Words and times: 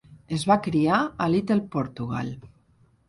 Es 0.37 0.45
va 0.51 0.57
criar 0.67 0.97
a 1.25 1.29
Little 1.35 1.67
Portugal. 1.77 2.33